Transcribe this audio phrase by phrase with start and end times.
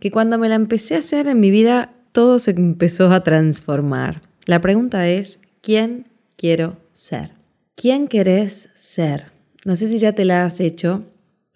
[0.00, 4.22] que cuando me la empecé a hacer en mi vida todo se empezó a transformar.
[4.46, 7.32] La pregunta es, ¿quién quiero ser?
[7.76, 9.26] ¿Quién querés ser?
[9.64, 11.04] No sé si ya te la has hecho.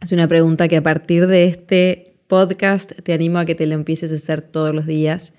[0.01, 3.75] Es una pregunta que a partir de este podcast te animo a que te lo
[3.75, 5.33] empieces a hacer todos los días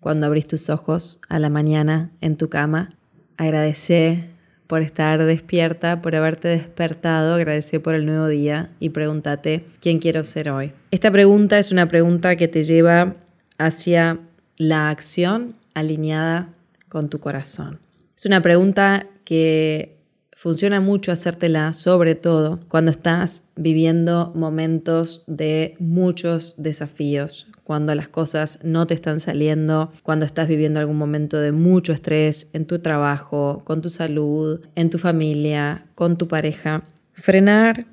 [0.00, 2.88] cuando abrís tus ojos a la mañana en tu cama.
[3.36, 4.30] Agradece
[4.66, 10.24] por estar despierta, por haberte despertado, agradece por el nuevo día y pregúntate quién quiero
[10.24, 10.72] ser hoy.
[10.90, 13.14] Esta pregunta es una pregunta que te lleva
[13.58, 14.18] hacia
[14.56, 16.48] la acción alineada
[16.88, 17.78] con tu corazón.
[18.16, 19.95] Es una pregunta que
[20.36, 28.60] funciona mucho hacértela, sobre todo cuando estás viviendo momentos de muchos desafíos, cuando las cosas
[28.62, 33.62] no te están saliendo, cuando estás viviendo algún momento de mucho estrés en tu trabajo,
[33.64, 36.82] con tu salud, en tu familia, con tu pareja.
[37.14, 37.86] Frenar,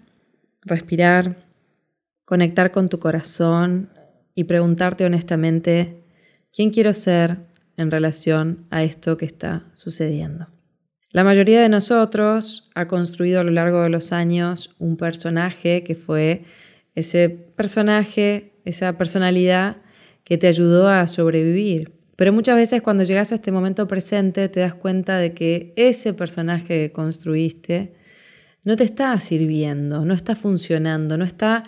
[0.63, 1.37] respirar,
[2.25, 3.89] conectar con tu corazón
[4.35, 6.03] y preguntarte honestamente,
[6.53, 7.37] ¿quién quiero ser
[7.77, 10.47] en relación a esto que está sucediendo?
[11.13, 15.93] La mayoría de nosotros ha construido a lo largo de los años un personaje que
[15.93, 16.43] fue
[16.95, 19.77] ese personaje, esa personalidad
[20.23, 21.91] que te ayudó a sobrevivir.
[22.15, 26.15] Pero muchas veces cuando llegas a este momento presente te das cuenta de que ese
[26.15, 27.93] personaje que construiste
[28.63, 31.61] no te está sirviendo, no está funcionando, no está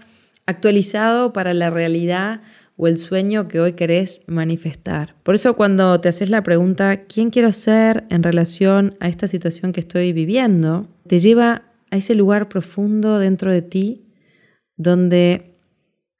[0.47, 2.41] actualizado para la realidad
[2.77, 5.15] o el sueño que hoy querés manifestar.
[5.23, 9.71] Por eso cuando te haces la pregunta, ¿quién quiero ser en relación a esta situación
[9.71, 10.87] que estoy viviendo?
[11.07, 14.05] Te lleva a ese lugar profundo dentro de ti
[14.77, 15.55] donde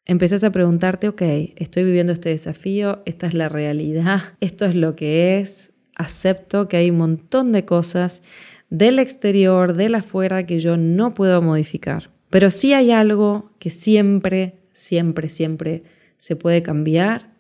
[0.06, 1.22] empezás a preguntarte, ok,
[1.58, 6.78] estoy viviendo este desafío, esta es la realidad, esto es lo que es, acepto que
[6.78, 8.24] hay un montón de cosas
[8.70, 12.12] del exterior, del afuera que yo no puedo modificar.
[12.30, 15.84] Pero sí hay algo que siempre, siempre, siempre
[16.18, 17.34] se puede cambiar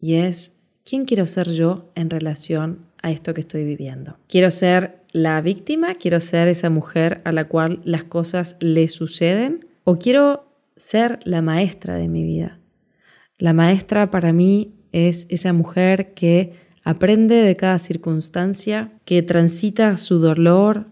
[0.00, 4.16] y es quién quiero ser yo en relación a esto que estoy viviendo.
[4.28, 9.66] Quiero ser la víctima, quiero ser esa mujer a la cual las cosas le suceden
[9.84, 12.58] o quiero ser la maestra de mi vida.
[13.38, 16.52] La maestra para mí es esa mujer que
[16.84, 20.86] aprende de cada circunstancia, que transita su dolor,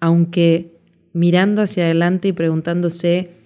[0.00, 0.78] aunque
[1.12, 3.41] mirando hacia adelante y preguntándose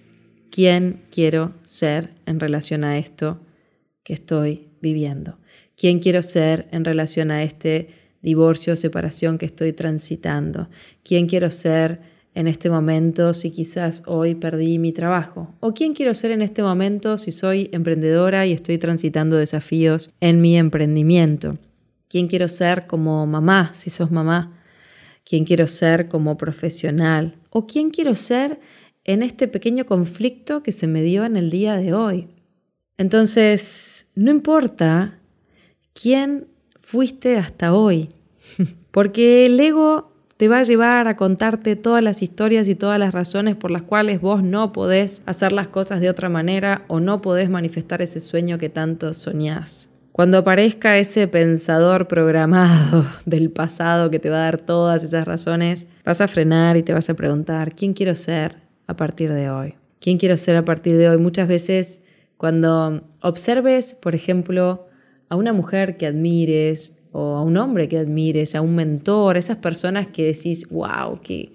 [0.51, 3.39] quién quiero ser en relación a esto
[4.03, 5.37] que estoy viviendo,
[5.75, 7.89] quién quiero ser en relación a este
[8.21, 10.69] divorcio o separación que estoy transitando,
[11.03, 12.01] quién quiero ser
[12.33, 16.61] en este momento si quizás hoy perdí mi trabajo, o quién quiero ser en este
[16.61, 21.57] momento si soy emprendedora y estoy transitando desafíos en mi emprendimiento,
[22.07, 24.61] quién quiero ser como mamá si sos mamá,
[25.25, 28.59] quién quiero ser como profesional, o quién quiero ser
[29.07, 32.27] en este pequeño conflicto que se me dio en el día de hoy.
[32.97, 35.17] Entonces, no importa
[35.93, 36.47] quién
[36.79, 38.09] fuiste hasta hoy,
[38.91, 43.13] porque el ego te va a llevar a contarte todas las historias y todas las
[43.13, 47.21] razones por las cuales vos no podés hacer las cosas de otra manera o no
[47.21, 49.87] podés manifestar ese sueño que tanto soñás.
[50.11, 55.87] Cuando aparezca ese pensador programado del pasado que te va a dar todas esas razones,
[56.03, 58.66] vas a frenar y te vas a preguntar, ¿quién quiero ser?
[58.87, 59.75] A partir de hoy?
[59.99, 61.17] ¿Quién quiero ser a partir de hoy?
[61.17, 62.01] Muchas veces
[62.37, 64.87] cuando observes, por ejemplo,
[65.29, 69.57] a una mujer que admires o a un hombre que admires, a un mentor, esas
[69.57, 71.51] personas que decís, wow, qué,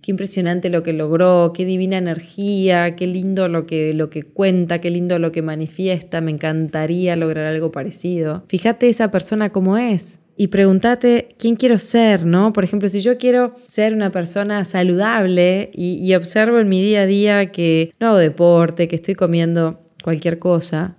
[0.00, 4.80] qué impresionante lo que logró, qué divina energía, qué lindo lo que, lo que cuenta,
[4.80, 8.44] qué lindo lo que manifiesta, me encantaría lograr algo parecido.
[8.48, 12.52] Fíjate esa persona cómo es y pregúntate quién quiero ser, ¿no?
[12.52, 17.06] Por ejemplo, si yo quiero ser una persona saludable y, observo en mi día a
[17.06, 20.96] día que no hago deporte, que estoy comiendo cualquier cosa,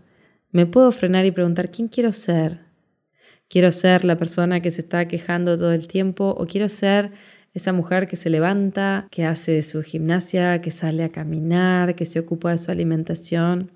[0.52, 2.62] me puedo frenar y preguntar quién quiero ser.
[3.48, 7.12] ¿Quiero ser la persona que se está quejando todo el tiempo o quiero ser
[7.54, 12.20] esa mujer que se levanta, que hace su gimnasia, que sale a caminar, que se
[12.20, 13.72] ocupa de su alimentación?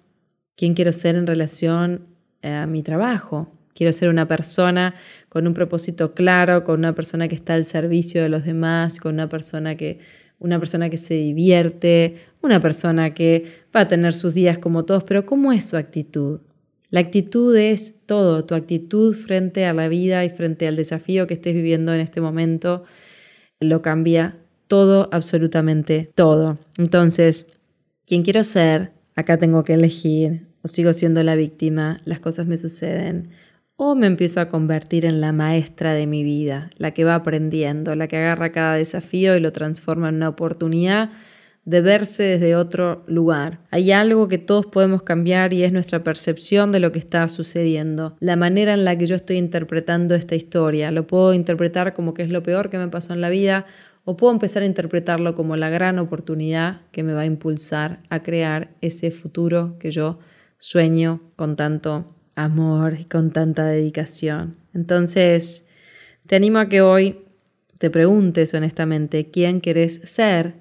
[0.56, 2.08] ¿Quién quiero ser en relación
[2.42, 3.61] a mi trabajo?
[3.74, 4.96] Quiero ser una persona
[5.30, 9.14] con un propósito claro, con una persona que está al servicio de los demás, con
[9.14, 10.00] una persona que,
[10.40, 13.46] una persona que se divierte, una persona que
[13.76, 16.42] va a tener sus días como todos, pero ¿cómo es su actitud?
[16.90, 21.36] La actitud es todo, tu actitud frente a la vida y frente al desafío que
[21.36, 22.84] estés viviendo en este momento
[23.62, 26.58] lo cambia todo, absolutamente todo.
[26.78, 27.46] Entonces,
[28.06, 28.92] ¿quién quiero ser?
[29.16, 33.30] Acá tengo que elegir, o sigo siendo la víctima, las cosas me suceden,
[33.84, 37.96] o me empiezo a convertir en la maestra de mi vida, la que va aprendiendo,
[37.96, 41.10] la que agarra cada desafío y lo transforma en una oportunidad
[41.66, 43.62] de verse desde otro lugar.
[43.72, 48.16] Hay algo que todos podemos cambiar y es nuestra percepción de lo que está sucediendo,
[48.20, 50.92] la manera en la que yo estoy interpretando esta historia.
[50.92, 53.66] Lo puedo interpretar como que es lo peor que me pasó en la vida
[54.06, 58.20] o puedo empezar a interpretarlo como la gran oportunidad que me va a impulsar a
[58.20, 60.20] crear ese futuro que yo
[60.60, 64.58] sueño con tanto amor y con tanta dedicación.
[64.74, 65.66] Entonces,
[66.28, 67.20] te animo a que hoy
[67.78, 70.54] te preguntes honestamente quién querés ser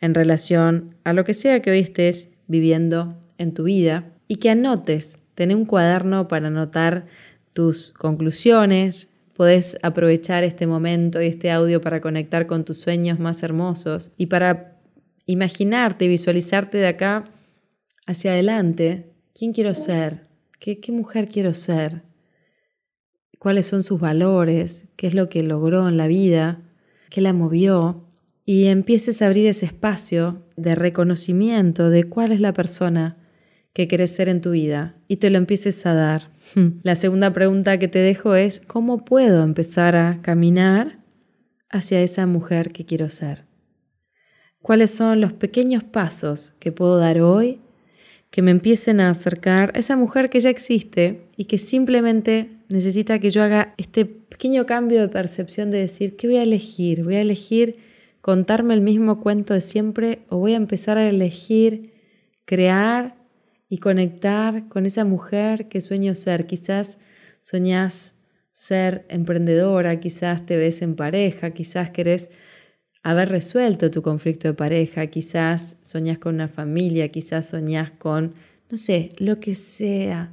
[0.00, 4.50] en relación a lo que sea que hoy estés viviendo en tu vida y que
[4.50, 7.06] anotes, ten un cuaderno para anotar
[7.52, 13.42] tus conclusiones, podés aprovechar este momento y este audio para conectar con tus sueños más
[13.42, 14.78] hermosos y para
[15.26, 17.24] imaginarte, visualizarte de acá
[18.06, 20.26] hacia adelante, quién quiero ser,
[20.64, 22.04] ¿Qué, mujer quiero ser?
[23.38, 24.86] ¿Cuáles son sus valores?
[24.96, 26.62] ¿Qué es lo que logró en la vida?
[27.10, 28.08] ¿Qué la movió?
[28.46, 33.18] Y empieces a abrir ese espacio de reconocimiento de cuál es la persona
[33.74, 36.30] que querés ser en tu vida y te lo empieces a dar.
[36.82, 41.00] La segunda pregunta que te dejo es, ¿cómo puedo empezar a caminar
[41.68, 43.44] hacia esa mujer que quiero ser?
[44.62, 47.60] ¿Cuáles son los pequeños pasos que puedo dar hoy
[48.34, 53.20] que me empiecen a acercar a esa mujer que ya existe y que simplemente necesita
[53.20, 57.04] que yo haga este pequeño cambio de percepción de decir, ¿qué voy a elegir?
[57.04, 57.76] ¿Voy a elegir
[58.22, 61.92] contarme el mismo cuento de siempre o voy a empezar a elegir
[62.44, 63.14] crear
[63.68, 66.48] y conectar con esa mujer que sueño ser?
[66.48, 66.98] Quizás
[67.40, 68.16] soñás
[68.52, 72.30] ser emprendedora, quizás te ves en pareja, quizás querés
[73.04, 78.34] haber resuelto tu conflicto de pareja, quizás soñás con una familia, quizás soñás con,
[78.70, 80.32] no sé, lo que sea.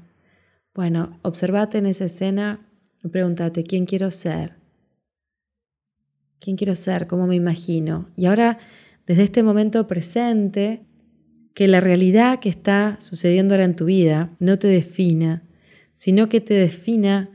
[0.74, 2.66] Bueno, observate en esa escena
[3.04, 4.56] y pregúntate, ¿quién quiero ser?
[6.40, 7.08] ¿Quién quiero ser?
[7.08, 8.10] ¿Cómo me imagino?
[8.16, 8.58] Y ahora,
[9.06, 10.86] desde este momento presente,
[11.54, 15.44] que la realidad que está sucediendo ahora en tu vida no te defina,
[15.94, 17.30] sino que te defina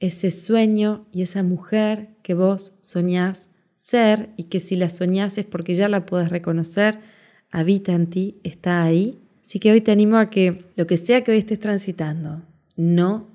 [0.00, 5.46] ese sueño y esa mujer que vos soñás ser y que si la soñás es
[5.46, 6.98] porque ya la puedes reconocer,
[7.50, 9.18] habita en ti, está ahí.
[9.42, 12.42] Así que hoy te animo a que lo que sea que hoy estés transitando
[12.76, 13.28] no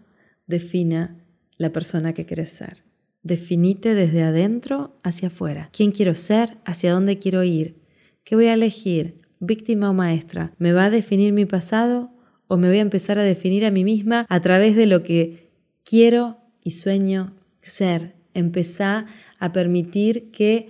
[0.45, 1.16] defina
[1.57, 2.84] la persona que quieres ser.
[3.24, 5.69] Definite desde adentro hacia afuera.
[5.72, 6.57] ¿Quién quiero ser?
[6.66, 7.78] ¿Hacia dónde quiero ir?
[8.25, 9.16] ¿Qué voy a elegir?
[9.39, 10.54] ¿Víctima o maestra?
[10.57, 12.12] ¿Me va a definir mi pasado
[12.48, 15.50] o me voy a empezar a definir a mí misma a través de lo que
[15.86, 18.13] quiero y sueño ser?
[18.34, 19.06] Empezá
[19.44, 20.69] a permitir que,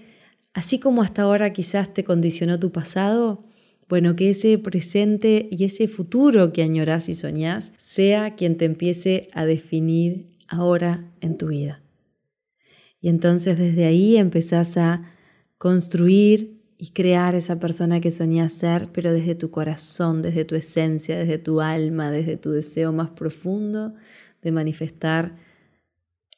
[0.56, 3.46] así como hasta ahora quizás te condicionó tu pasado,
[3.88, 9.28] bueno, que ese presente y ese futuro que añorás y soñás sea quien te empiece
[9.32, 11.84] a definir ahora en tu vida.
[13.00, 15.04] Y entonces desde ahí empezás a
[15.60, 21.16] construir y crear esa persona que soñás ser, pero desde tu corazón, desde tu esencia,
[21.16, 23.94] desde tu alma, desde tu deseo más profundo
[24.42, 25.36] de manifestar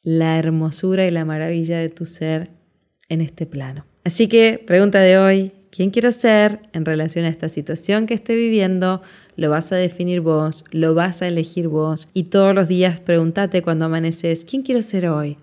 [0.06, 2.50] la hermosura y la maravilla de tu ser
[3.08, 3.84] en este plano.
[4.04, 8.36] Así que, pregunta de hoy, ¿quién quiero ser en relación a esta situación que esté
[8.36, 9.02] viviendo?
[9.34, 13.62] Lo vas a definir vos, lo vas a elegir vos y todos los días pregúntate
[13.62, 15.38] cuando amaneces, ¿quién quiero ser hoy?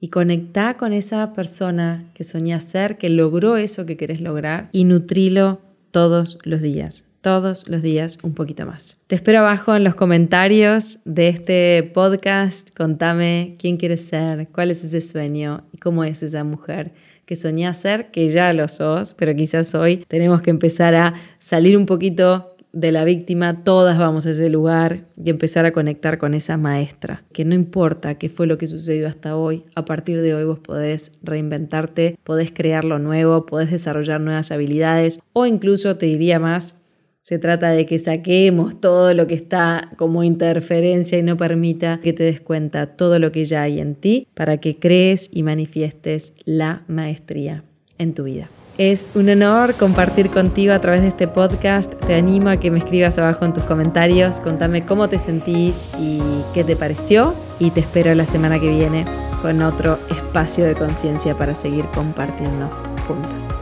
[0.00, 4.84] Y conecta con esa persona que soñás ser, que logró eso que querés lograr y
[4.84, 8.98] nutrilo todos los días todos los días un poquito más.
[9.08, 12.70] Te espero abajo en los comentarios de este podcast.
[12.72, 16.92] Contame quién quieres ser, cuál es ese sueño y cómo es esa mujer
[17.24, 21.76] que soñás ser, que ya lo sos, pero quizás hoy tenemos que empezar a salir
[21.76, 26.32] un poquito de la víctima, todas vamos a ese lugar y empezar a conectar con
[26.32, 30.32] esa maestra, que no importa qué fue lo que sucedió hasta hoy, a partir de
[30.32, 36.06] hoy vos podés reinventarte, podés crear lo nuevo, podés desarrollar nuevas habilidades o incluso te
[36.06, 36.76] diría más,
[37.26, 42.12] se trata de que saquemos todo lo que está como interferencia y no permita que
[42.12, 46.34] te des cuenta todo lo que ya hay en ti para que crees y manifiestes
[46.44, 47.64] la maestría
[47.98, 48.48] en tu vida.
[48.78, 51.92] Es un honor compartir contigo a través de este podcast.
[52.06, 56.20] Te animo a que me escribas abajo en tus comentarios, contame cómo te sentís y
[56.54, 57.34] qué te pareció.
[57.58, 59.04] Y te espero la semana que viene
[59.42, 62.70] con otro espacio de conciencia para seguir compartiendo
[63.08, 63.55] juntas.